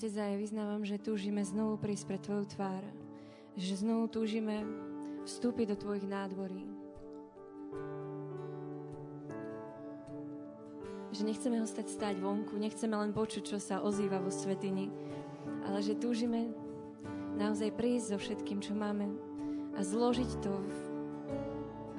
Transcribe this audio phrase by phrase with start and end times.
[0.00, 2.80] Otec, ja vyznávam, že túžime znovu prísť pre Tvoju tvár.
[3.52, 4.64] Že znovu túžime
[5.28, 6.64] vstúpiť do Tvojich nádvorí.
[11.12, 14.88] Že nechceme ho stať stáť vonku, nechceme len počuť, čo sa ozýva vo svetini,
[15.68, 16.48] ale že túžime
[17.36, 19.04] naozaj prísť so všetkým, čo máme
[19.76, 20.76] a zložiť to v,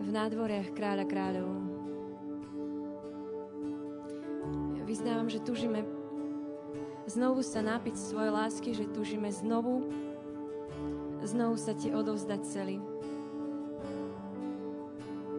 [0.01, 1.53] v nádvoriach kráľa kráľov.
[4.89, 6.00] Vyznávam, že túžime
[7.11, 9.83] znovu sa napiť svoje lásky, že túžime znovu,
[11.27, 12.79] znovu sa ti odovzdať celý.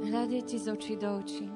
[0.05, 1.49] Hľadieť ti z očí do očí.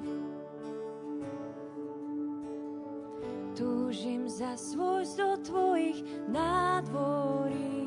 [3.53, 7.85] Túžim za svoj do tvojich nádvorí.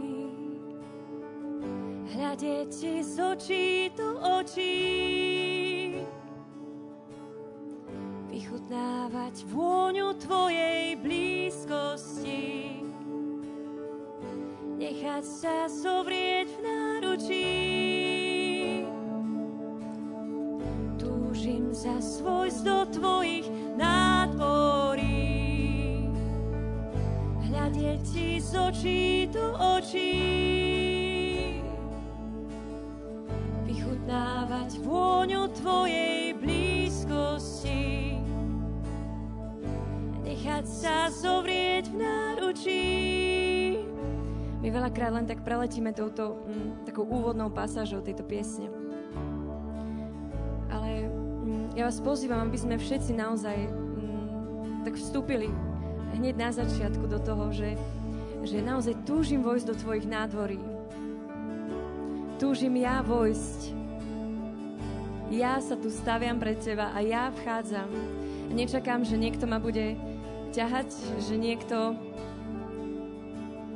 [2.14, 4.78] Hľadieť ti z očí do očí.
[8.50, 11.29] vychutnávať vôňu Tvojej blízkosti.
[15.00, 17.48] Nechať sa zovrieť v náručí.
[21.00, 23.48] Túžim za svoj do Tvojich
[23.80, 25.24] nádvorí.
[27.48, 30.20] Hľadieť Ti z očí do očí.
[33.64, 38.20] Vychutnávať vôňu Tvojej blízkosti
[40.28, 41.69] nechať sa zovrieť.
[44.60, 48.68] My veľakrát len tak preletíme touto mm, takou úvodnou pasážou tejto piesne.
[50.68, 55.48] Ale mm, ja vás pozývam, aby sme všetci naozaj mm, tak vstúpili
[56.12, 57.72] hneď na začiatku do toho, že,
[58.44, 60.60] že naozaj túžim vojsť do tvojich nádvorí.
[62.36, 63.80] Túžim ja vojsť.
[65.32, 67.88] Ja sa tu staviam pred teba a ja vchádzam.
[68.52, 69.96] Nečakám, že niekto ma bude
[70.50, 70.90] ťahať,
[71.22, 71.94] že niekto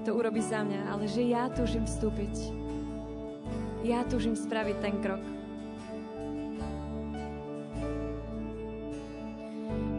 [0.04, 2.52] to urobí za mňa, ale že ja túžim vstúpiť.
[3.80, 5.24] Ja túžim spraviť ten krok.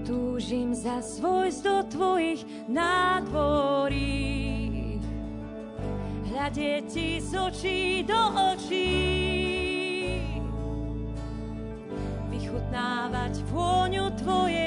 [0.06, 4.22] Túžim za svoj do tvojich nádvorí.
[6.30, 8.22] Hľadie ti z očí do
[8.54, 8.94] očí.
[12.30, 14.65] Vychutnávať vôňu tvojej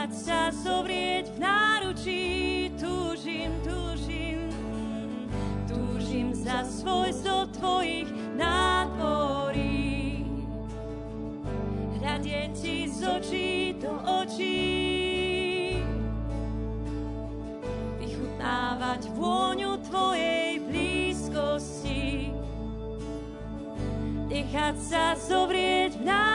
[0.00, 2.24] nechať sa zovrieť v náručí.
[2.80, 4.48] Túžim, túžim,
[5.68, 10.24] túžim za svoj do tvojich nádvorí.
[12.00, 13.92] Hľadie ti z očí do
[14.24, 15.84] očí.
[18.00, 22.32] Vychutnávať vôňu tvojej blízkosti.
[24.32, 26.29] Nechať sa zovrieť v náručí.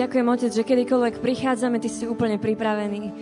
[0.00, 3.12] Ďakujem, Otec, že kedykoľvek prichádzame, Ty si úplne pripravený.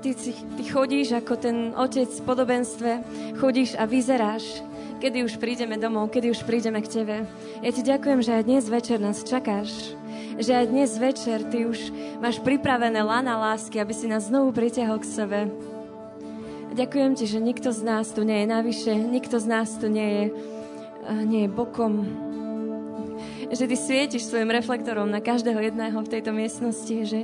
[0.00, 2.90] Ty, si, ty chodíš ako ten Otec v podobenstve,
[3.36, 4.64] chodíš a vyzeráš,
[5.04, 7.16] kedy už prídeme domov, kedy už prídeme k Tebe.
[7.60, 9.92] Ja Ti ďakujem, že aj dnes večer nás čakáš,
[10.40, 14.96] že aj dnes večer Ty už máš pripravené lana lásky, aby si nás znovu pritiahol
[14.96, 15.40] k sebe.
[16.72, 20.08] Ďakujem Ti, že nikto z nás tu nie je navyše, nikto z nás tu nie
[20.08, 20.24] je,
[21.28, 22.31] nie je bokom,
[23.52, 27.20] že ty svietiš svojim reflektorom na každého jedného v tejto miestnosti, že,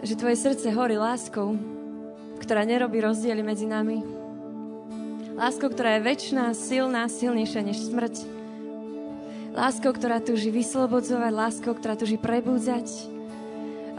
[0.00, 1.60] že tvoje srdce horí láskou,
[2.40, 4.00] ktorá nerobí rozdiely medzi nami.
[5.36, 8.24] Láskou, ktorá je väčšiná, silná, silnejšia než smrť.
[9.52, 12.88] Láskou, ktorá túži vyslobodzovať, láskou, ktorá túži prebúdzať.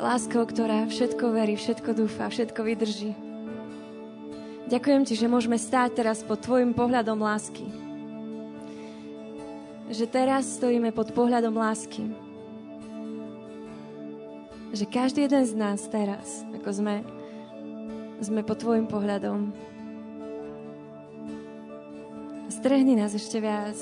[0.02, 3.14] Láskou, ktorá všetko verí, všetko dúfa, všetko vydrží.
[4.66, 7.83] Ďakujem ti, že môžeme stáť teraz pod tvojim pohľadom lásky
[9.92, 12.08] že teraz stojíme pod pohľadom lásky.
[14.74, 16.96] Že každý jeden z nás teraz, ako sme,
[18.24, 19.54] sme pod tvojim pohľadom.
[22.50, 23.76] Strehni nás ešte viac.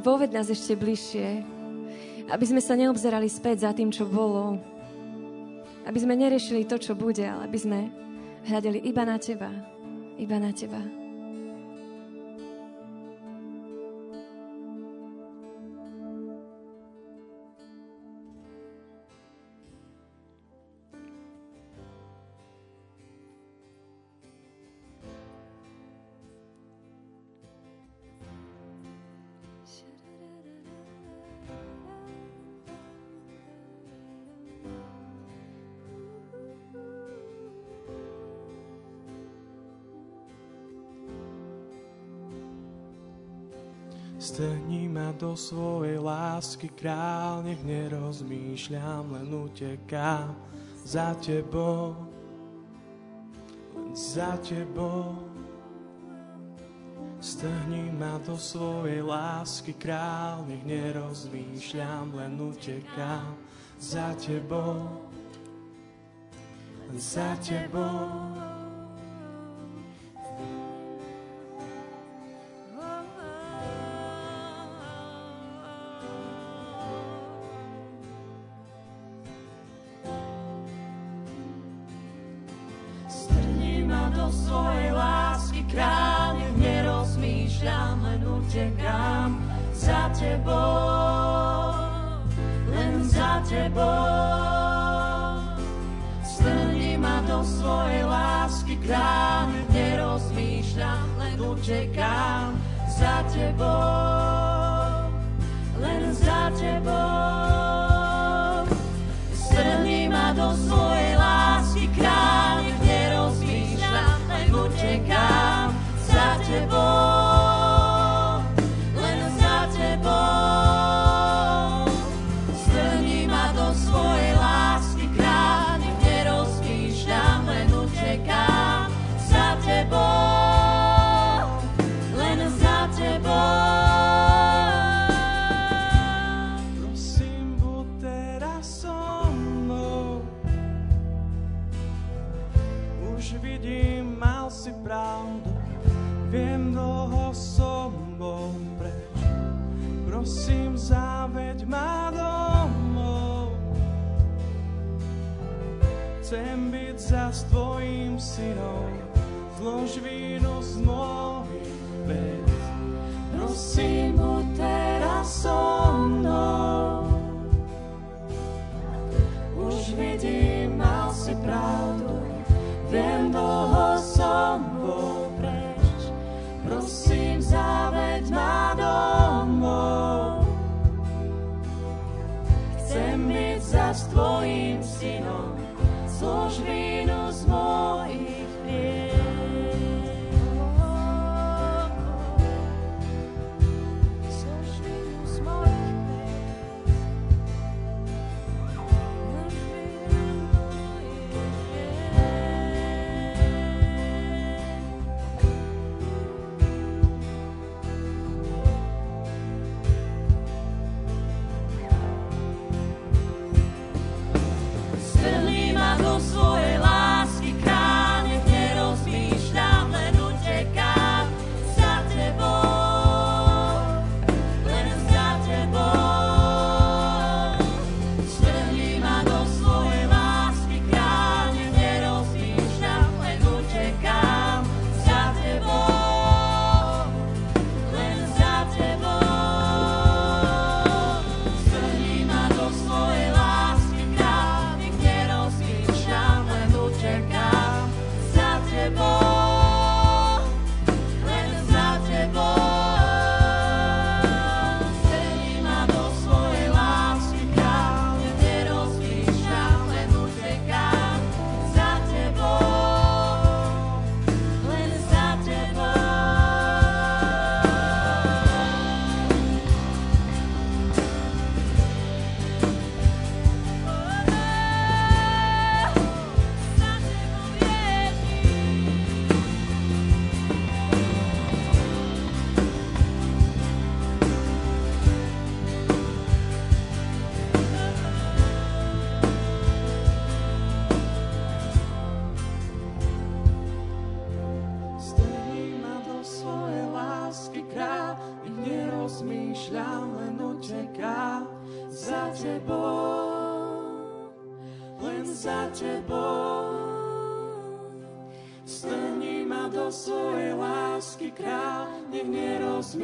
[0.00, 1.42] Voved nás ešte bližšie.
[2.30, 4.58] Aby sme sa neobzerali späť za tým, čo bolo.
[5.86, 7.80] Aby sme neriešili to, čo bude, ale aby sme
[8.46, 9.50] hľadeli iba na Teba.
[10.16, 11.05] Iba na Teba.
[44.26, 50.34] Strhni ma do svojej lásky, král, nech nerozmýšľam, len utekám
[50.82, 51.94] za tebou,
[53.70, 55.30] len za tebou.
[57.22, 63.30] Strhni ma do svojej lásky, král, nech nerozmýšľam, len utekám
[63.78, 65.06] za tebou,
[66.90, 68.10] len za tebou.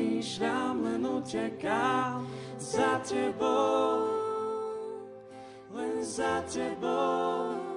[0.02, 2.26] Nerozmýšľam, len utekám
[2.58, 4.06] za tebou,
[5.74, 7.71] len za tebou.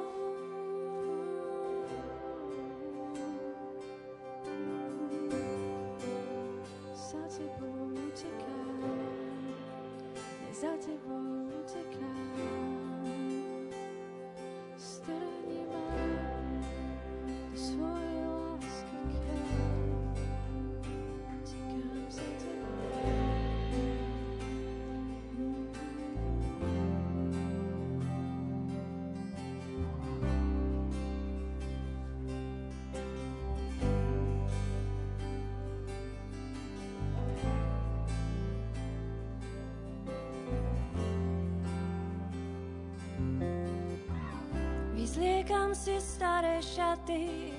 [45.46, 47.54] Zliekam si staré šaty,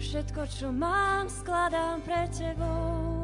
[0.00, 3.20] všetko, čo mám, skladám pre tebou.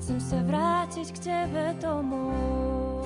[0.00, 3.04] Chcem sa vrátiť k tebe domov.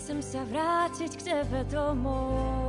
[0.00, 2.65] Chcem sa vrátiť k tebe domov.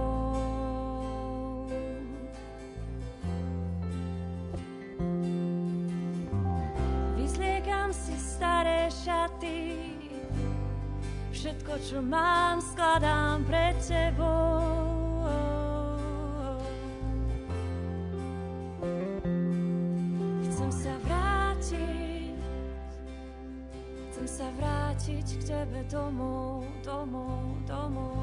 [11.87, 14.59] Čo mám, skladám pred tebou.
[20.43, 22.35] Chcem sa vrátiť,
[24.11, 28.19] chcem sa vrátiť k tebe domov, domov, domov.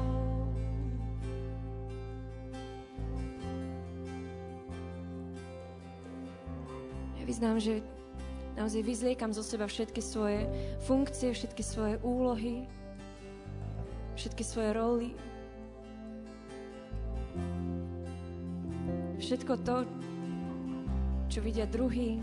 [7.25, 7.81] Vyznám, že
[8.53, 10.45] naozaj vyzliekam zo seba všetky svoje
[10.85, 12.69] funkcie, všetky svoje úlohy,
[14.25, 15.09] všetky svoje roly.
[19.21, 19.85] Všetko to,
[21.29, 22.17] čo vidia druhý.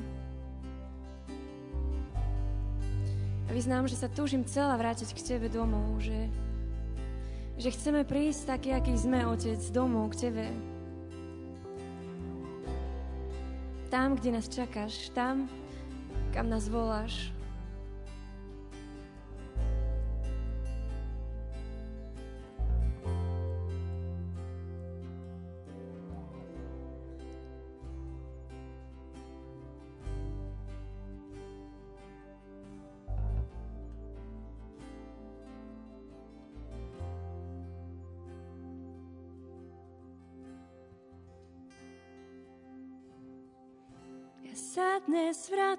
[3.46, 6.26] A vyznám, že sa túžim celá vrátiť k Tebe domov, že,
[7.62, 10.46] že chceme prísť taký, aký sme, Otec, domov k Tebe.
[13.94, 15.46] Tam, kde nás čakáš, tam,
[16.34, 17.30] kam nás voláš.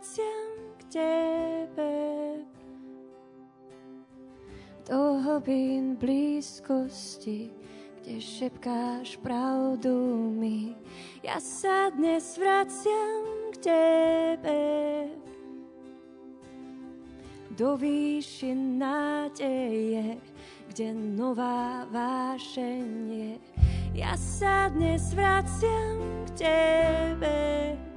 [0.04, 1.96] Vraciam k Tebe.
[4.90, 7.50] Do hlbín blízkosti,
[8.02, 9.96] kde šepkáš pravdu
[10.36, 10.76] mi.
[11.24, 14.64] Ja sa dnes vraciam k Tebe.
[17.56, 20.20] Do výšin nádeje,
[20.68, 23.40] kde nová vášenie.
[23.96, 27.93] Ja sa dnes vraciam k Tebe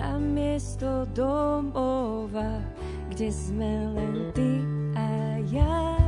[0.00, 2.64] na miesto domova,
[3.12, 4.64] kde sme len ty
[4.96, 5.08] a
[5.52, 6.00] ja.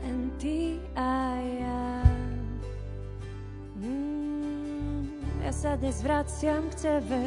[0.00, 1.84] Len ty a ja.
[3.76, 5.12] Mm,
[5.44, 7.22] ja sa dnes vraciam k tebe.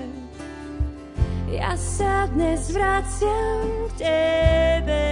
[1.53, 5.05] Ja sa dnes vraciam k tebe.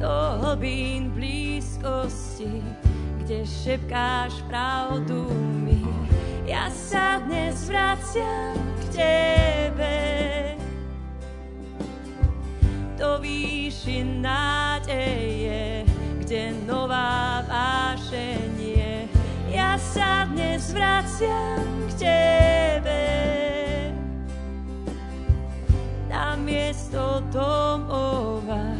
[0.00, 2.83] Do hlbín blízkosti
[3.24, 5.24] kde šepkáš pravdu
[5.64, 5.80] mi.
[6.44, 9.96] Ja sa dnes vraciam k Tebe.
[13.00, 15.88] Do výši nádeje,
[16.20, 19.08] kde nová vášenie.
[19.48, 21.64] Ja sa dnes vraciam
[21.96, 23.04] k Tebe.
[26.12, 28.76] Na miesto domova,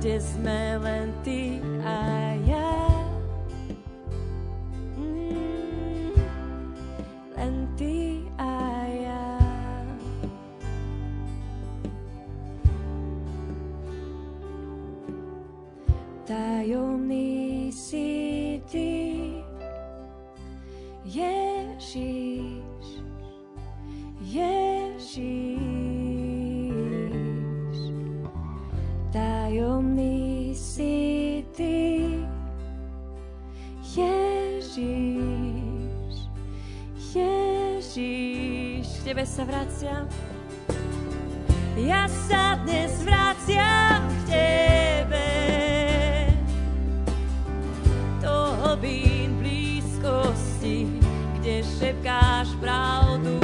[0.00, 2.21] kde sme len Ty a
[16.22, 19.42] Tajomný si ty,
[21.02, 22.86] Ježiš,
[24.22, 25.58] Ježiš.
[29.10, 32.22] Tajomný si ty,
[33.82, 34.78] Ježiš,
[37.10, 38.86] Ježiš.
[38.86, 40.06] K tebe sa vraciam,
[41.74, 44.61] ja sa dnes vraciam k tebe.
[51.92, 53.41] Kde šepkáš pravdu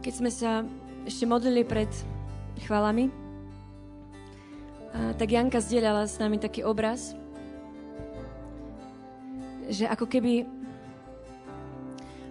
[0.00, 0.64] Keď sme sa
[1.04, 1.92] ešte modlili pred
[2.64, 3.12] chválami,
[5.20, 7.12] tak Janka zdieľala s nami taký obraz,
[9.68, 10.48] že ako keby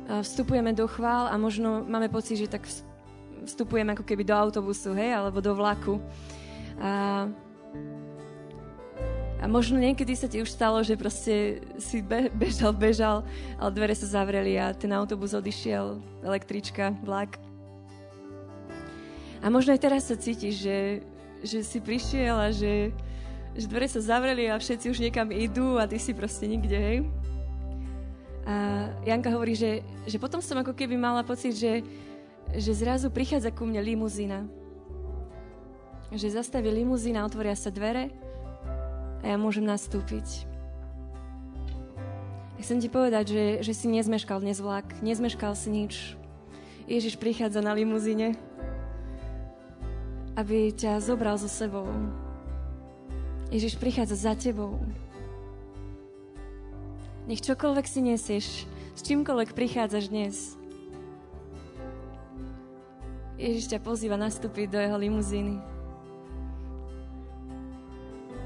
[0.10, 2.66] vstupujeme do chvál a možno máme pocit, že tak
[3.46, 6.02] vstupujeme ako keby do autobusu, hej, alebo do vlaku.
[6.82, 7.30] A,
[9.40, 13.18] a možno niekedy sa ti už stalo, že proste si be, bežal, bežal,
[13.62, 17.49] ale dvere sa zavreli a ten autobus odišiel, električka, vlak.
[19.40, 20.78] A možno aj teraz sa cítiš, že,
[21.44, 22.92] že si prišiel a že,
[23.56, 26.98] že dvere sa zavreli a všetci už niekam idú a ty si proste nikde, hej.
[28.44, 31.86] A Janka hovorí, že, že potom som ako keby mala pocit, že,
[32.52, 34.44] že zrazu prichádza ku mne limuzína.
[36.10, 38.10] Že zastaví limuzína, otvoria sa dvere
[39.22, 40.50] a ja môžem nastúpiť.
[42.60, 45.94] Chcem ti povedať, že, že si nezmeškal dnes vlak, nezmeškal si nič.
[46.90, 48.36] Ježiš prichádza na limuzíne
[50.40, 51.92] aby ťa zobral so sebou.
[53.52, 54.80] Ježiš prichádza za tebou.
[57.28, 58.48] Nech čokoľvek si nesieš,
[58.96, 60.36] s čímkoľvek prichádzaš dnes.
[63.36, 65.60] Ježiš ťa pozýva nastúpiť do jeho limuzíny.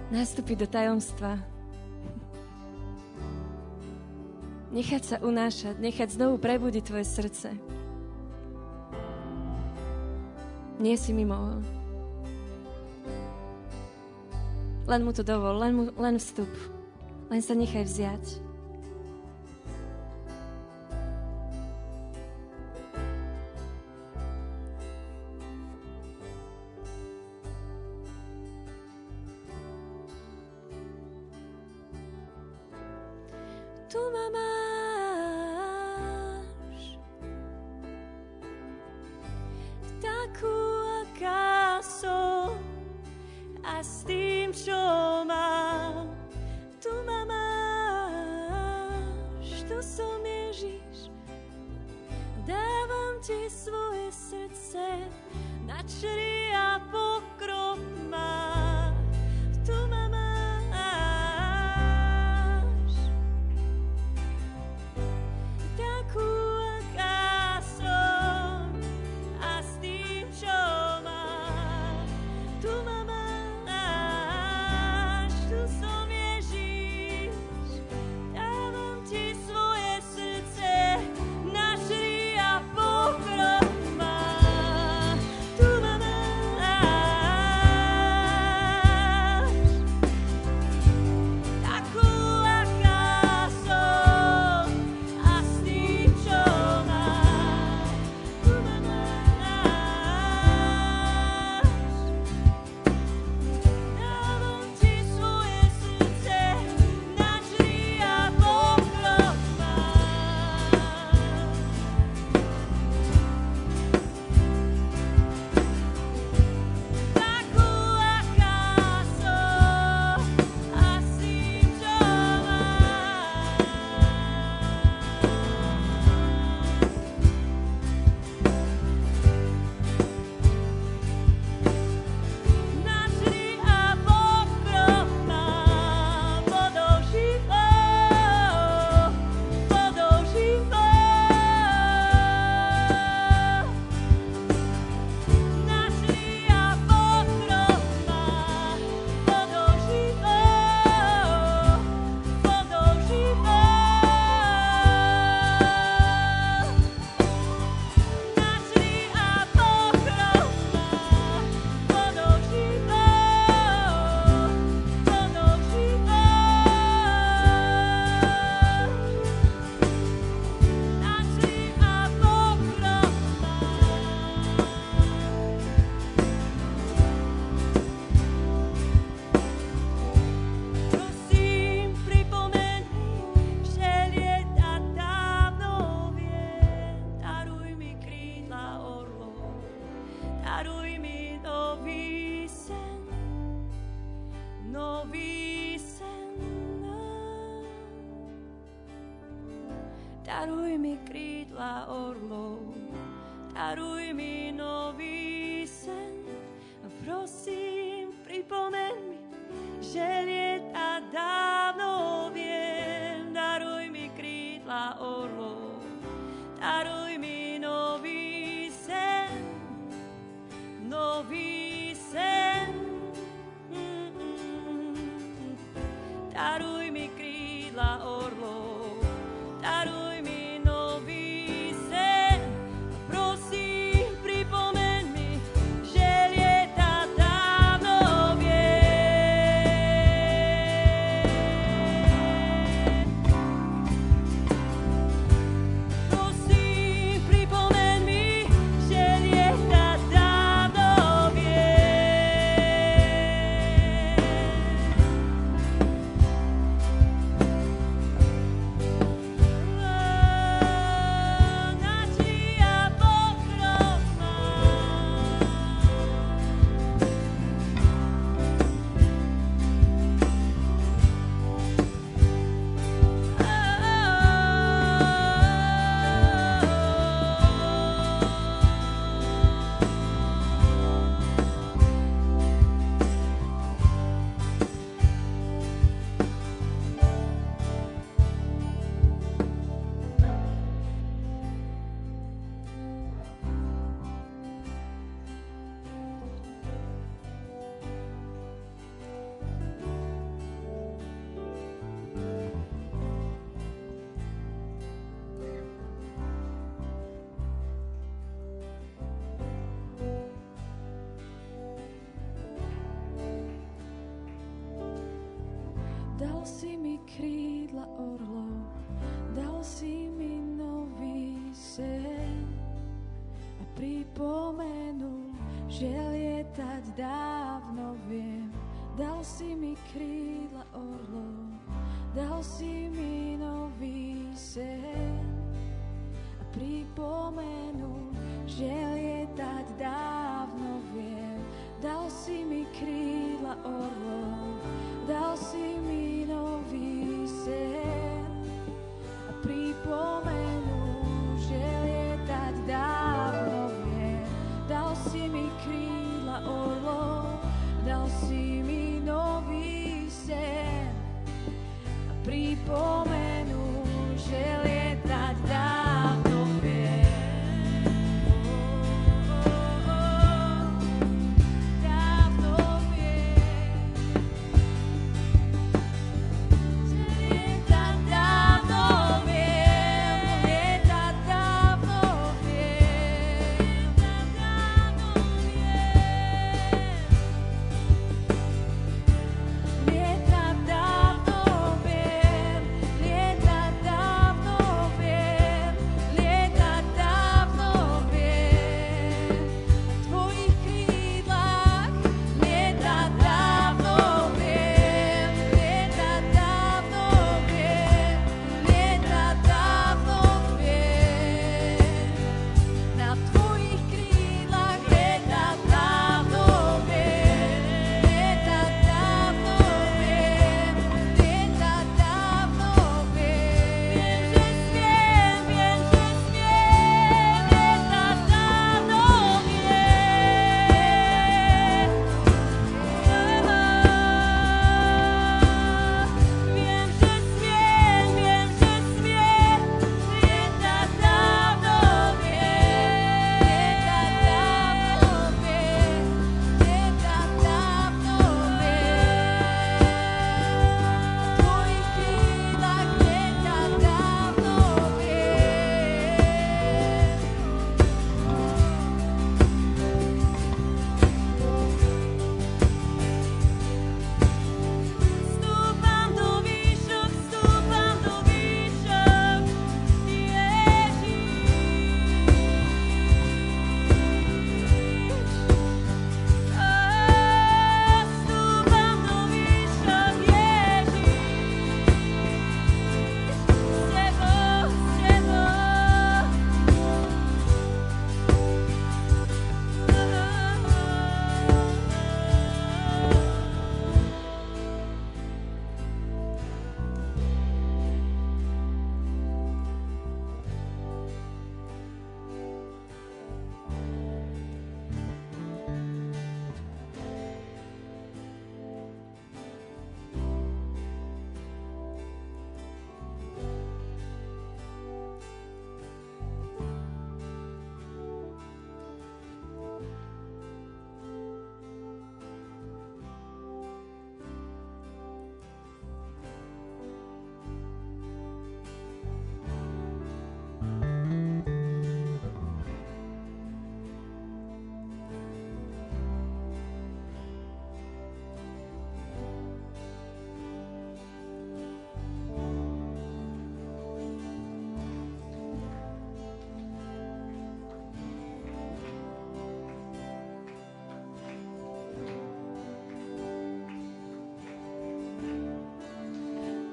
[0.09, 1.37] Nastúpiť do tajomstva.
[4.73, 7.49] Nechať sa unášať, nechať znovu prebudiť tvoje srdce.
[10.81, 11.61] Nie si mimo.
[14.93, 16.53] Len mu to dovol, len, mu, len vstup.
[17.33, 18.42] Len sa nechaj vziať.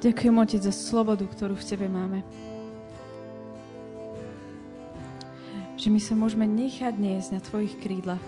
[0.00, 2.24] Ďakujem, Otec, za slobodu, ktorú v Tebe máme.
[5.76, 8.24] Že my sa môžeme nechať niesť na Tvojich krídlach.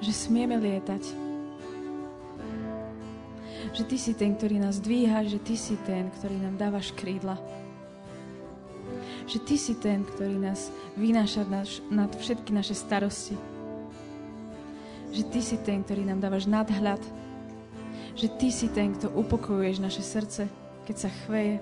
[0.00, 1.04] Že smieme lietať.
[3.76, 7.36] Že Ty si ten, ktorý nás dvíha, že Ty si ten, ktorý nám dávaš krídla.
[9.28, 11.44] Že Ty si ten, ktorý nás vynáša
[11.92, 13.36] nad všetky naše starosti.
[15.12, 17.04] Že Ty si ten, ktorý nám dávaš nadhľad,
[18.16, 20.48] že Ty si ten, kto upokojuješ naše srdce,
[20.88, 21.60] keď sa chveje,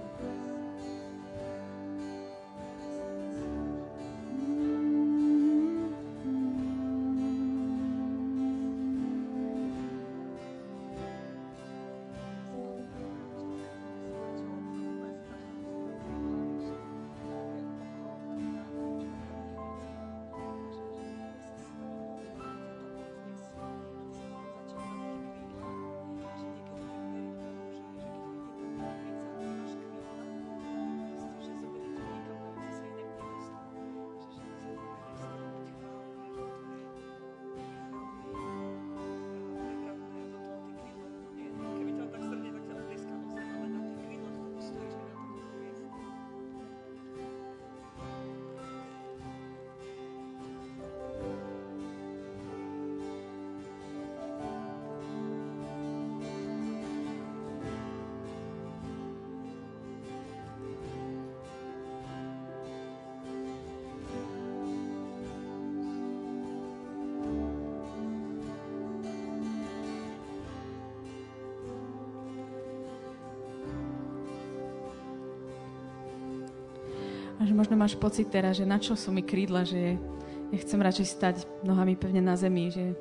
[77.44, 80.00] Že možno máš pocit teraz, že na čo sú mi krídla, že
[80.48, 82.96] ja chcem radšej stať nohami pevne na zemi, že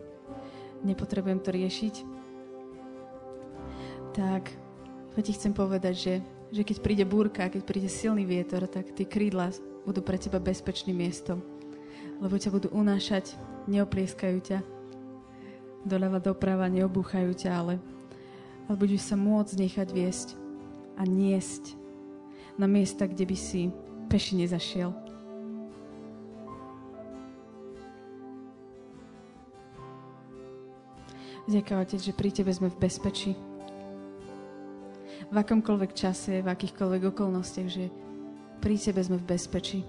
[0.83, 1.95] nepotrebujem to riešiť.
[4.11, 4.43] Tak
[5.15, 6.15] ja ti chcem povedať, že,
[6.51, 9.55] že keď príde búrka, keď príde silný vietor, tak tie krídla
[9.87, 11.39] budú pre teba bezpečným miestom.
[12.19, 13.39] Lebo ťa budú unášať,
[13.71, 14.59] neoplieskajú ťa
[15.87, 17.75] doľava doprava, neobúchajú ťa, ale,
[18.67, 20.27] ale budeš sa môcť nechať viesť
[20.99, 21.79] a niesť
[22.55, 23.71] na miesta, kde by si
[24.13, 24.93] peši nezašiel.
[31.49, 33.33] Ďakujem, Otec, že pri Tebe sme v bezpečí.
[35.27, 37.89] V akomkoľvek čase, v akýchkoľvek okolnostiach, že
[38.61, 39.81] pri Tebe sme v bezpečí.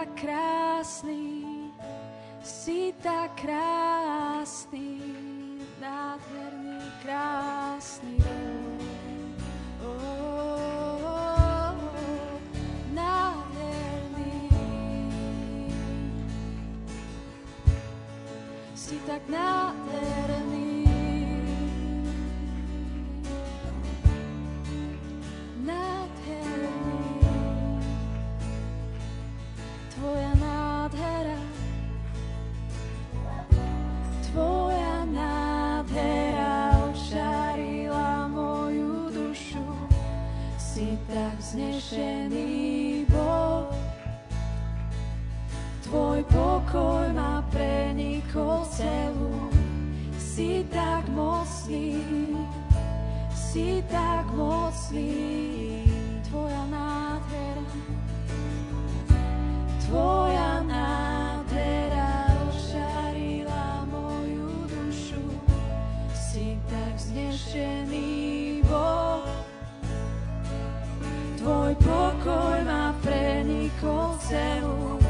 [0.00, 1.44] Tak krásny,
[2.40, 4.96] si tak krásny,
[5.76, 8.16] nádherný, krásny.
[9.84, 12.40] Oh, oh, oh,
[12.96, 14.48] nádherný.
[18.72, 19.79] Si tak nádherný.
[41.50, 43.66] Vznešený Boh,
[45.82, 49.50] Tvoj pokoj ma prenikol celú.
[50.14, 51.98] Si tak mocný,
[53.34, 55.10] si tak mocný,
[56.30, 57.66] Tvoja nádhera.
[59.90, 65.26] Tvoja nádhera ošarila moju dušu.
[66.14, 68.09] Si tak vznešený
[71.40, 75.00] Tvoj pokoj ma prenikol celú.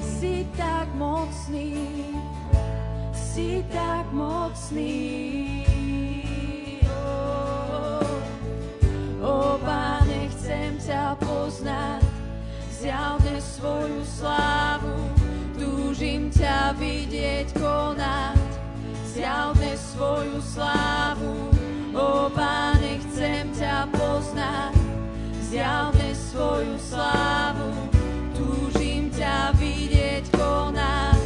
[0.00, 1.76] Si tak mocný,
[3.12, 4.96] si tak mocný.
[9.20, 12.08] O, Pane, chcem ťa poznať,
[12.72, 14.96] zjavne svoju slávu,
[15.60, 18.48] túžim ťa vidieť konať,
[19.12, 21.52] zjavne svoju slávu.
[21.92, 23.95] O Pane, chcem ťa poznať,
[25.56, 27.72] zjavne svoju slávu,
[28.36, 31.24] túžim ťa vidieť konať,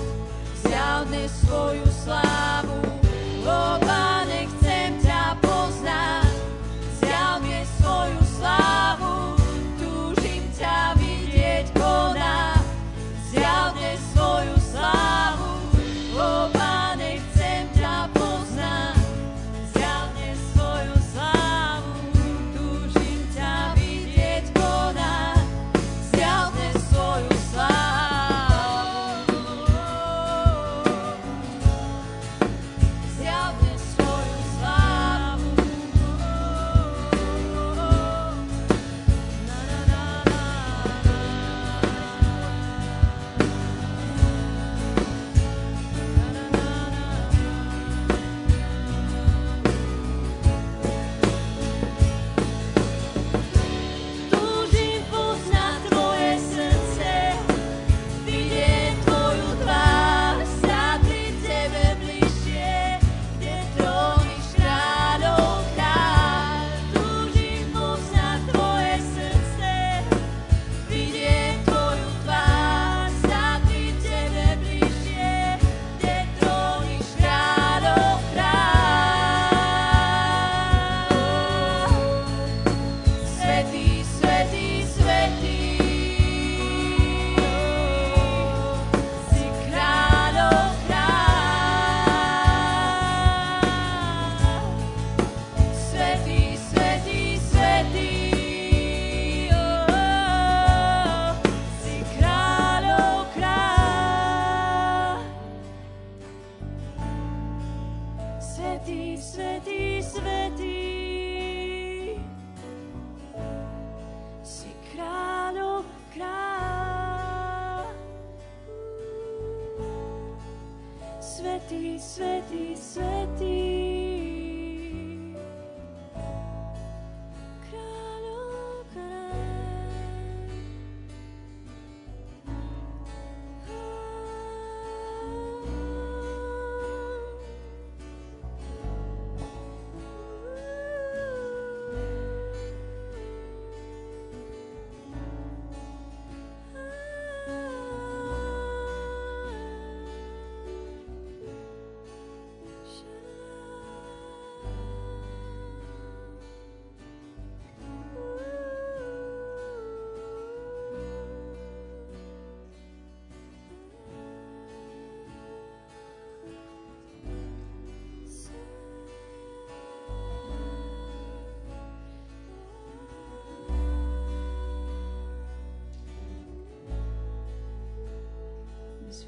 [0.62, 2.89] zjavne svoju slávu.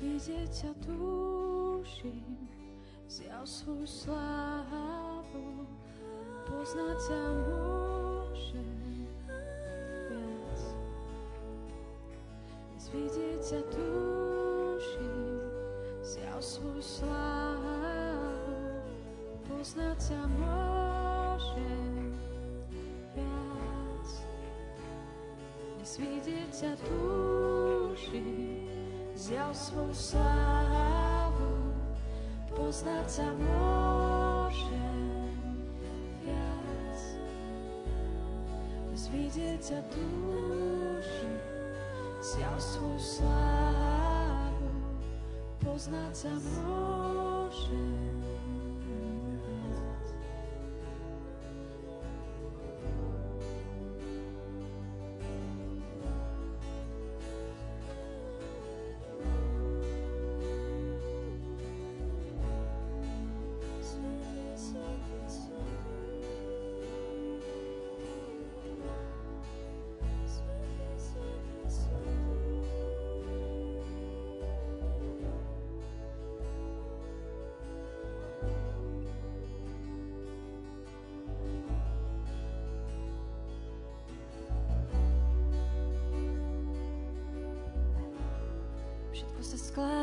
[0.02, 2.26] Vidieť ťa túžim,
[3.06, 5.62] zjav svoju slávu,
[6.42, 9.06] poznať ťa môžem
[10.10, 10.60] viac.
[12.74, 15.38] Dnes vidieť ťa túžim,
[16.02, 17.78] zjav svoju slávu,
[19.46, 22.10] poznať ťa môžem
[23.14, 24.08] viac.
[25.78, 25.94] Dnes
[26.50, 28.71] ťa túžim,
[29.22, 31.54] zjav svoju slávu,
[32.58, 35.30] poznať sa môžem
[36.26, 36.98] viac.
[38.90, 41.34] Dnes vidieť ťa túžim,
[42.18, 44.70] zjav svoju slávu,
[45.62, 46.34] poznať sa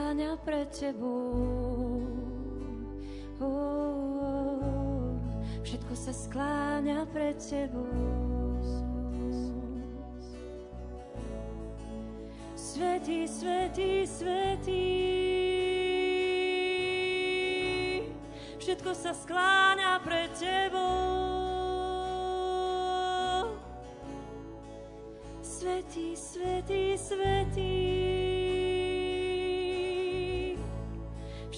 [0.09, 2.01] skláňa pred tebou.
[3.37, 5.13] Oh, oh,
[5.61, 7.85] všetko sa skláňa pred tebou.
[12.57, 14.89] Svetý, svetý, svetý.
[18.57, 20.89] Všetko sa skláňa pred tebou.
[25.45, 28.08] Svetý, svetý, svetý.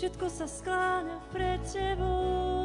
[0.01, 2.60] Všetko sa skláňa pred tebou.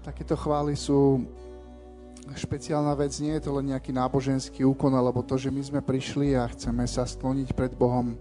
[0.00, 1.28] Takéto chvály sú
[2.32, 6.36] špeciálna vec, nie je to len nejaký náboženský úkon, alebo to, že my sme prišli
[6.36, 8.16] a chceme sa skloniť pred Bohom.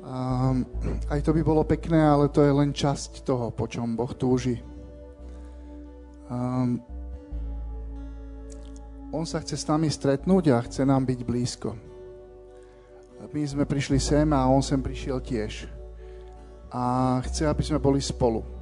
[0.00, 0.64] Um,
[1.12, 4.62] aj to by bolo pekné, ale to je len časť toho, po čom Boh túži.
[6.30, 6.80] Um,
[9.10, 11.74] on sa chce s nami stretnúť a chce nám byť blízko.
[13.34, 15.68] My sme prišli sem a on sem prišiel tiež.
[16.70, 18.59] A chce, aby sme boli spolu.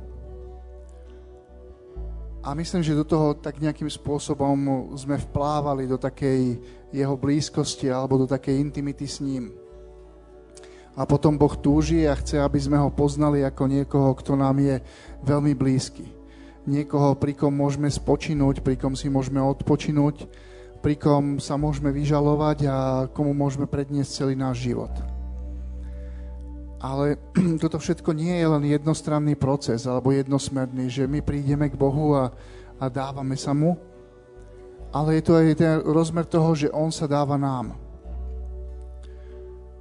[2.49, 4.57] A myslím, že do toho tak nejakým spôsobom
[4.97, 6.57] sme vplávali do takej
[6.89, 9.53] jeho blízkosti alebo do takej intimity s ním.
[10.97, 14.81] A potom Boh túži a chce, aby sme ho poznali ako niekoho, kto nám je
[15.29, 16.09] veľmi blízky.
[16.65, 20.25] Niekoho, pri kom môžeme spočinúť, pri kom si môžeme odpočinúť,
[20.81, 22.77] pri kom sa môžeme vyžalovať a
[23.13, 25.18] komu môžeme predniesť celý náš život.
[26.79, 27.19] Ale
[27.63, 32.31] toto všetko nie je len jednostranný proces alebo jednosmerný, že my prídeme k Bohu a,
[32.79, 33.75] a dávame sa mu,
[34.89, 37.77] ale je to aj ten rozmer toho, že On sa dáva nám.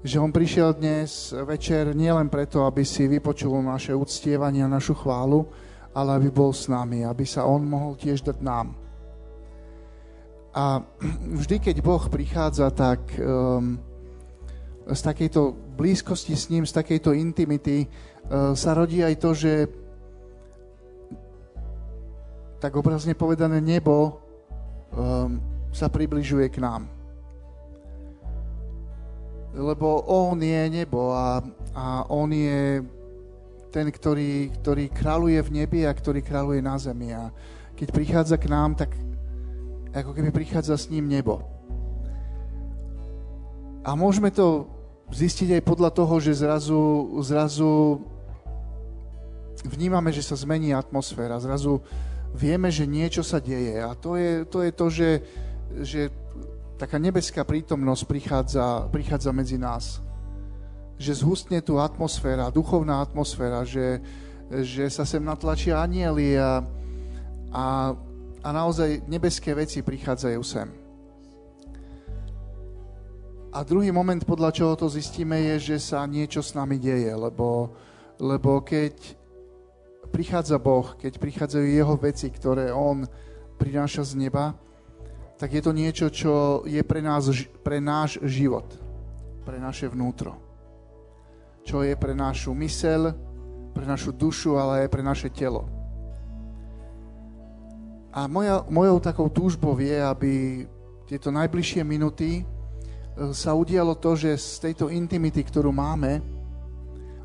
[0.04, 5.48] Že On prišiel dnes večer nielen preto, aby si vypočul naše uctievanie a našu chválu,
[5.96, 8.76] ale aby bol s nami, aby sa On mohol tiež dať nám.
[10.58, 10.82] A
[11.46, 13.80] vždy, keď Boh prichádza, tak um,
[14.88, 19.54] z takejto blízkosti s ním, z takejto intimity uh, sa rodí aj to, že
[22.58, 24.18] tak obrazne povedané nebo
[24.90, 25.38] um,
[25.70, 26.90] sa približuje k nám.
[29.54, 31.42] Lebo on je nebo a,
[31.78, 32.82] a on je
[33.70, 37.14] ten, ktorý, ktorý kráľuje v nebi a ktorý kráľuje na zemi.
[37.14, 37.30] A
[37.78, 38.90] keď prichádza k nám, tak
[39.94, 41.46] ako keby prichádza s ním nebo.
[43.86, 44.66] A môžeme to
[45.12, 46.82] zistiť aj podľa toho, že zrazu,
[47.24, 48.04] zrazu
[49.64, 51.40] vnímame, že sa zmení atmosféra.
[51.40, 51.80] Zrazu
[52.36, 53.80] vieme, že niečo sa deje.
[53.80, 55.12] A to je to, je to že,
[55.82, 56.02] že
[56.78, 60.04] taká nebeská prítomnosť prichádza, prichádza medzi nás.
[60.98, 64.02] Že zhustne tu atmosféra, duchovná atmosféra, že,
[64.50, 66.62] že sa sem natlačia anieli a,
[67.54, 67.66] a,
[68.44, 70.87] a naozaj nebeské veci prichádzajú sem.
[73.58, 77.74] A druhý moment, podľa čoho to zistíme, je, že sa niečo s nami deje, lebo,
[78.22, 78.94] lebo keď
[80.14, 83.02] prichádza Boh, keď prichádzajú jeho veci, ktoré On
[83.58, 84.54] prináša z neba,
[85.42, 87.34] tak je to niečo, čo je pre, nás,
[87.66, 88.70] pre náš život,
[89.42, 90.38] pre naše vnútro.
[91.66, 93.10] Čo je pre našu mysel,
[93.74, 95.66] pre našu dušu, ale aj pre naše telo.
[98.14, 100.34] A moja, mojou takou túžbou je, aby
[101.10, 102.46] tieto najbližšie minuty
[103.34, 106.22] sa udialo to, že z tejto intimity, ktorú máme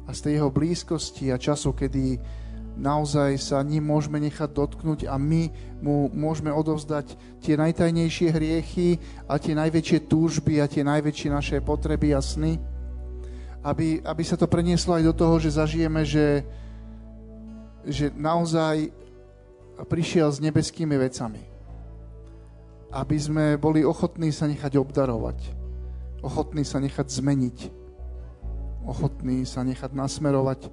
[0.08, 2.16] a z tej jeho blízkosti a času, kedy
[2.80, 5.52] naozaj sa ním môžeme nechať dotknúť a my
[5.84, 7.12] mu môžeme odovzdať
[7.44, 8.96] tie najtajnejšie hriechy
[9.28, 12.56] a tie najväčšie túžby a tie najväčšie naše potreby a sny.
[13.62, 16.42] Aby, aby sa to prenieslo aj do toho, že zažijeme, že,
[17.84, 18.90] že naozaj
[19.86, 21.44] prišiel s nebeskými vecami.
[22.90, 25.61] Aby sme boli ochotní sa nechať obdarovať
[26.22, 27.58] ochotný sa nechať zmeniť,
[28.86, 30.70] ochotný sa nechať nasmerovať,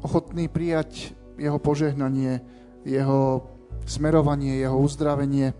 [0.00, 2.40] ochotný prijať jeho požehnanie,
[2.82, 3.44] jeho
[3.84, 5.52] smerovanie, jeho uzdravenie,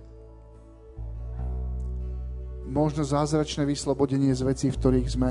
[2.64, 5.30] možno zázračné vyslobodenie z vecí, v ktorých sme.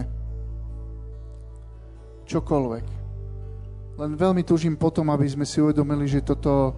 [2.30, 2.86] Čokoľvek.
[4.00, 6.78] Len veľmi tužím potom, aby sme si uvedomili, že toto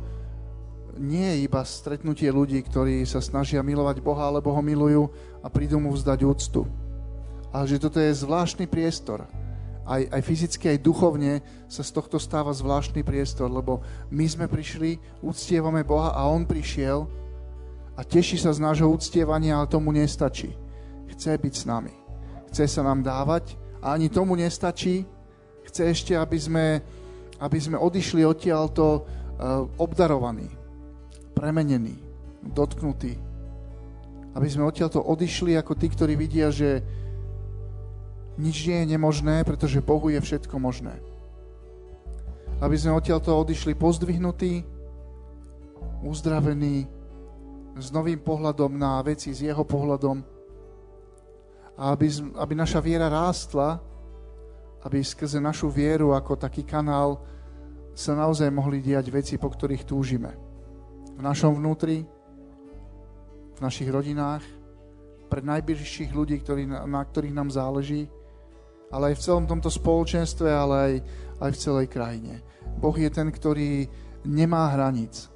[0.96, 5.12] nie je iba stretnutie ľudí, ktorí sa snažia milovať Boha, alebo ho milujú
[5.44, 6.64] a prídu mu vzdať úctu
[7.52, 9.28] ale že toto je zvláštny priestor.
[9.84, 15.02] Aj, aj fyzicky, aj duchovne sa z tohto stáva zvláštny priestor, lebo my sme prišli,
[15.20, 17.10] uctievame Boha a On prišiel
[18.00, 20.56] a teší sa z nášho uctievania, ale tomu nestačí.
[21.12, 21.92] Chce byť s nami.
[22.50, 25.04] Chce sa nám dávať a ani tomu nestačí.
[25.68, 26.66] Chce ešte, aby sme,
[27.38, 30.48] aby sme odišli odtiaľto uh, obdarovaní,
[31.36, 32.00] premenení,
[32.42, 33.20] dotknutí.
[34.32, 36.80] Aby sme odtiaľto odišli ako tí, ktorí vidia, že
[38.40, 40.96] nič nie je nemožné, pretože Bohu je všetko možné.
[42.62, 44.64] Aby sme odtiaľto odišli pozdvihnutí,
[46.06, 46.88] uzdravení,
[47.78, 50.20] s novým pohľadom na veci, s jeho pohľadom.
[51.80, 53.80] A aby, aby naša viera rástla,
[54.84, 57.22] aby skrze našu vieru ako taký kanál
[57.96, 60.32] sa naozaj mohli diať veci, po ktorých túžime.
[61.16, 62.04] V našom vnútri,
[63.56, 64.44] v našich rodinách,
[65.32, 68.12] pre najbližších ľudí, ktorí, na ktorých nám záleží,
[68.92, 70.94] ale aj v celom tomto spoločenstve, ale aj,
[71.42, 72.44] aj v celej krajine.
[72.78, 73.88] Boh je ten, ktorý
[74.28, 75.32] nemá hraníc.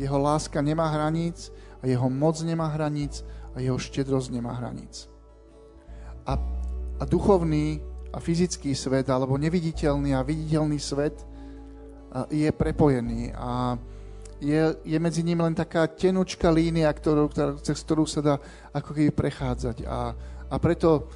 [0.00, 3.22] Jeho láska nemá hraníc a jeho moc nemá hraníc
[3.54, 5.06] a jeho štedrosť nemá hraníc.
[6.26, 6.40] A,
[6.98, 7.78] a duchovný
[8.10, 11.22] a fyzický svet, alebo neviditeľný a viditeľný svet
[12.30, 13.74] je prepojený a
[14.38, 18.34] je, je medzi ním len taká tenučká línia, ktorú, ktorú, cez ktorú sa dá
[18.74, 19.76] ako keby prechádzať.
[19.88, 20.12] A,
[20.50, 21.08] a preto,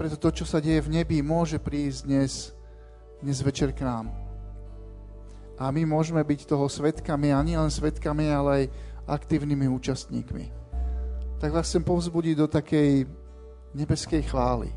[0.00, 2.56] preto to, čo sa deje v nebi, môže prísť dnes,
[3.20, 4.08] dnes večer k nám.
[5.60, 8.64] A my môžeme byť toho svetkami, a nie len svetkami, ale aj
[9.04, 10.48] aktívnymi účastníkmi.
[11.36, 13.04] Tak vás chcem povzbudiť do takej
[13.76, 14.72] nebeskej chvály.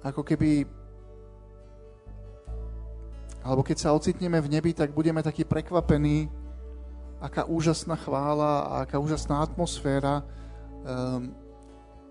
[0.00, 0.64] Ako keby
[3.44, 6.32] alebo keď sa ocitneme v nebi, tak budeme takí prekvapení,
[7.20, 10.24] aká úžasná chvála a aká úžasná atmosféra
[10.84, 11.39] um,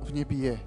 [0.03, 0.57] v nebi je.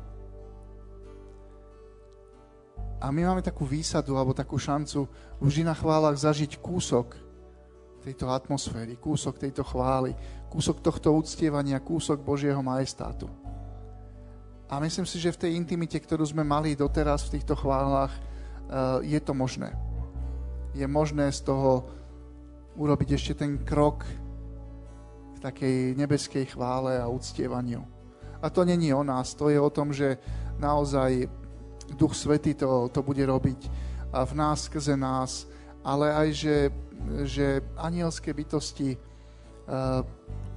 [3.03, 5.11] A my máme takú výsadu alebo takú šancu
[5.43, 7.18] vždy na chválach zažiť kúsok
[8.03, 10.14] tejto atmosféry, kúsok tejto chvály,
[10.47, 13.26] kúsok tohto uctievania, kúsok Božieho majestátu.
[14.70, 19.03] A myslím si, že v tej intimite, ktorú sme mali doteraz v týchto chválach, uh,
[19.03, 19.74] je to možné
[20.72, 21.85] je možné z toho
[22.76, 24.09] urobiť ešte ten krok
[25.37, 27.85] k takej nebeskej chvále a uctievaniu.
[28.43, 30.18] A to není o nás, to je o tom, že
[30.59, 31.30] naozaj
[31.95, 33.70] Duch Svety to, to bude robiť
[34.12, 35.47] v nás, skrze nás,
[35.84, 36.57] ale aj, že,
[37.24, 37.47] že
[37.78, 40.03] anielské bytosti uh,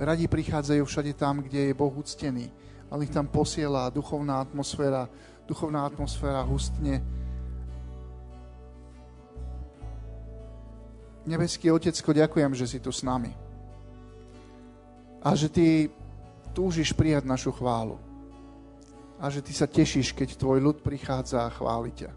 [0.01, 2.51] radi prichádzajú všade tam, kde je Boh uctený.
[2.91, 5.09] Ale ich tam posiela duchovná atmosféra,
[5.47, 7.01] duchovná atmosféra hustne
[11.25, 13.33] Nebeský Otecko, ďakujem, že si tu s nami.
[15.25, 15.89] A že Ty
[16.55, 17.99] túžiš prijať našu chválu.
[19.19, 22.11] A že Ty sa tešíš, keď Tvoj ľud prichádza a chváli ťa.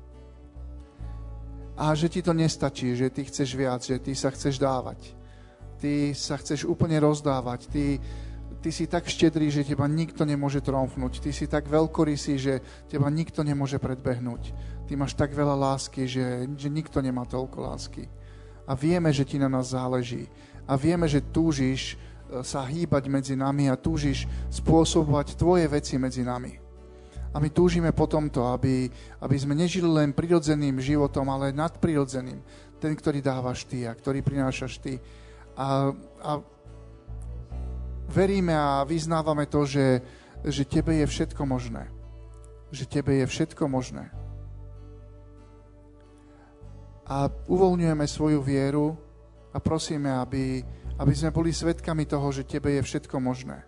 [1.74, 5.18] A že Ti to nestačí, že Ty chceš viac, že Ty sa chceš dávať.
[5.82, 7.70] Ty sa chceš úplne rozdávať.
[7.70, 7.84] Ty,
[8.58, 11.22] ty si tak štedrý, že teba nikto nemôže tromfnúť.
[11.22, 12.54] Ty si tak veľkorysý, že
[12.90, 14.54] teba nikto nemôže predbehnúť.
[14.90, 18.10] Ty máš tak veľa lásky, že, že nikto nemá toľko lásky
[18.68, 20.28] a vieme, že ti na nás záleží.
[20.68, 21.96] A vieme, že túžiš
[22.44, 26.54] sa hýbať medzi nami a túžiš spôsobovať tvoje veci medzi nami.
[27.28, 28.88] A my túžime po tomto, aby,
[29.20, 32.40] aby sme nežili len prirodzeným životom, ale nadprirodzeným.
[32.80, 34.96] Ten, ktorý dávaš ty a ktorý prinášaš ty.
[35.58, 35.92] A,
[36.24, 36.30] a
[38.08, 40.00] veríme a vyznávame to, že,
[40.46, 41.90] že tebe je všetko možné.
[42.72, 44.08] Že tebe je všetko možné
[47.08, 48.92] a uvoľňujeme svoju vieru
[49.48, 50.60] a prosíme, aby,
[50.98, 53.62] aby sme boli svetkami toho, že Tebe je všetko možné.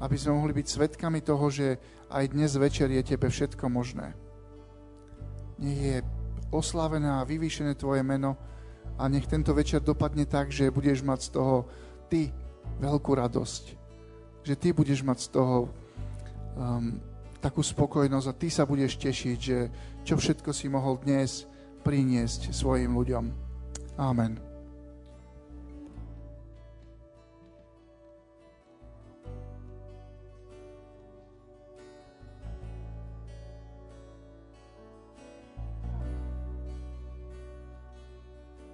[0.00, 1.76] Aby sme mohli byť svetkami toho, že
[2.08, 4.16] aj dnes večer je Tebe všetko možné.
[5.60, 5.96] Nech je
[6.52, 8.36] oslavené a vyvýšené Tvoje meno
[8.96, 11.56] a nech tento večer dopadne tak, že budeš mať z toho
[12.08, 12.32] Ty
[12.80, 13.64] veľkú radosť.
[14.44, 15.56] Že Ty budeš mať z toho
[16.56, 16.96] um,
[17.44, 19.58] takú spokojnosť a Ty sa budeš tešiť, že
[20.06, 21.44] čo všetko si mohol dnes
[21.84, 23.24] priniesť svojim ľuďom.
[24.00, 24.45] Amen.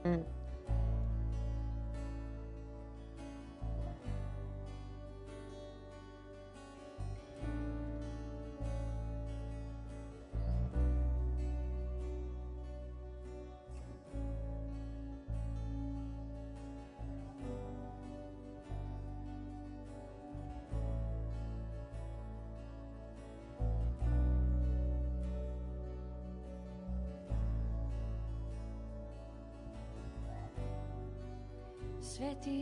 [0.03, 0.41] Svetý,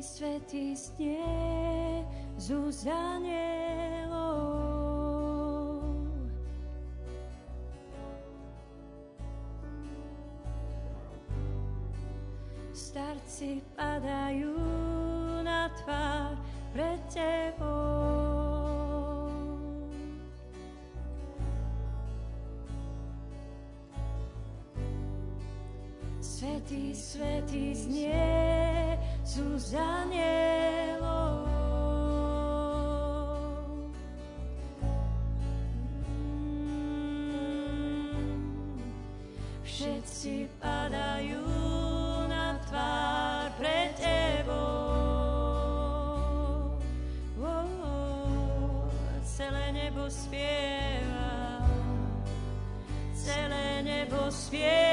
[0.03, 1.29] svetý znie
[2.37, 2.89] z úst
[12.73, 14.57] Starci padajú
[15.45, 16.35] na tvár
[16.73, 18.09] pred Tebou.
[26.25, 28.80] Svetý, svetý znie
[29.31, 31.47] sú z anielov.
[39.63, 41.47] Všetci padajú
[42.27, 44.51] na tvár pred Tebou.
[47.39, 48.91] Oh,
[49.23, 51.63] celé nebo spieva,
[53.15, 54.90] celé nebo spieva,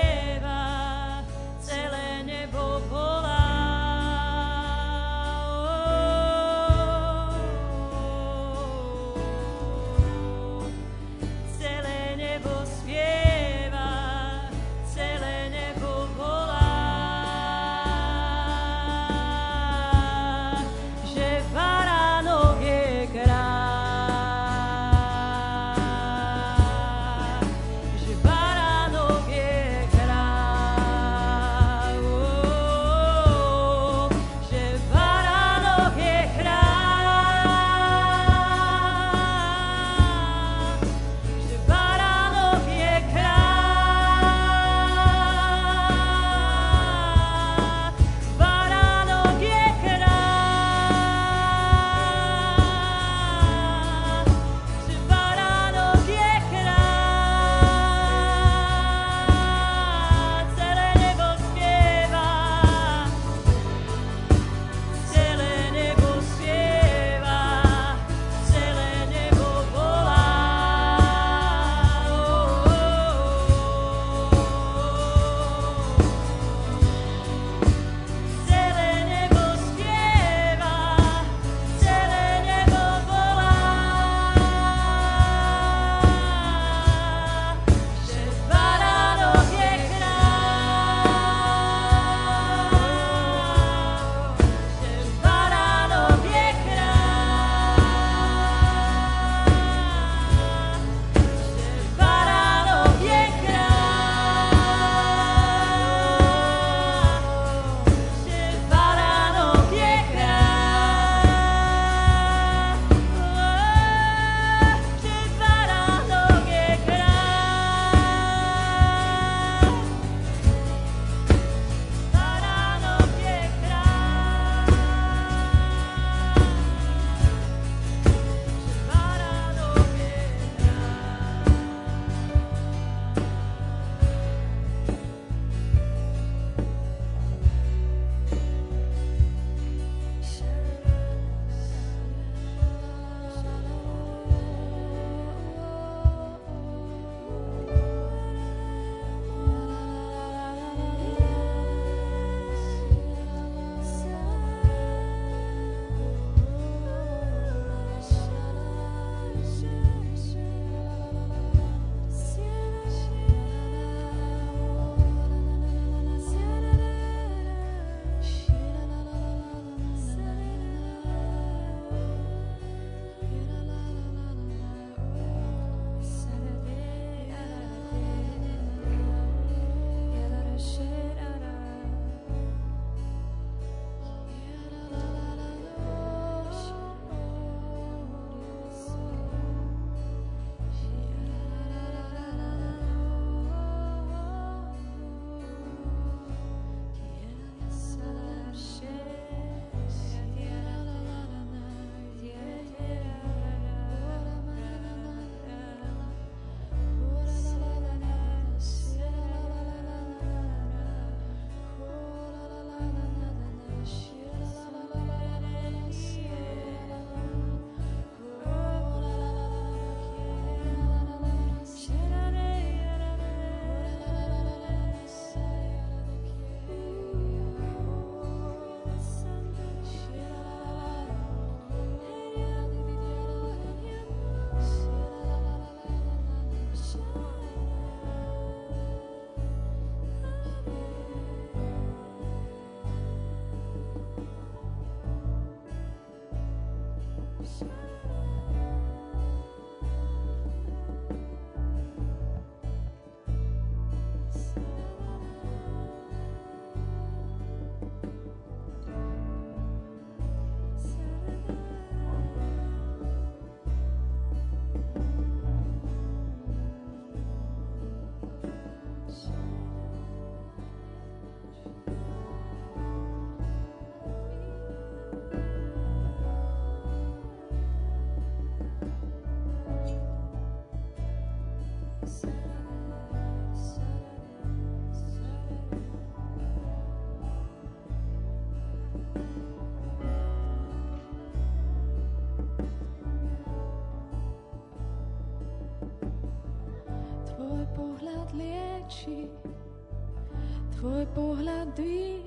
[301.18, 302.27] por la nuit.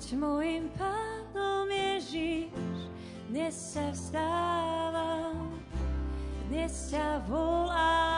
[0.00, 2.88] buď môjim pánom Ježiš,
[3.28, 5.60] dnes sa vzdávam,
[6.48, 8.09] dnes ťa volám.